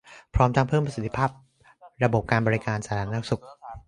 [0.35, 1.29] พร้อมทั้งเพิ่มประสิทธิภาพ
[2.03, 3.41] ระบบการบริการสาธารณสุข